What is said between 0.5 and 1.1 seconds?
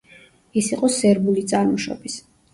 ის იყო